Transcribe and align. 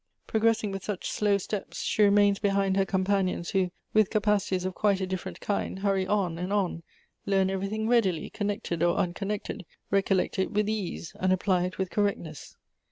30 0.25 0.25
Goethe's" 0.25 0.25
Progressing 0.31 0.71
with 0.71 0.83
such 0.83 1.11
slow 1.11 1.37
steps, 1.37 1.81
she 1.83 2.01
remains 2.01 2.39
behind 2.39 2.75
her 2.75 2.87
companions, 2.87 3.51
who, 3.51 3.69
with 3.93 4.09
capacities 4.09 4.65
of 4.65 4.73
quite 4.73 4.99
a 4.99 5.05
different 5.05 5.39
kind, 5.39 5.77
hurry 5.77 6.07
on 6.07 6.39
and 6.39 6.51
on, 6.51 6.81
learn 7.27 7.51
everything 7.51 7.87
readily, 7.87 8.27
connected 8.27 8.81
or 8.81 8.95
unconnected, 8.97 9.63
recollect 9.91 10.39
it 10.39 10.49
with 10.49 10.67
ease, 10.67 11.13
and 11.19 11.31
apply 11.31 11.65
it 11.65 11.77
with 11.77 11.91
correctness. 11.91 12.57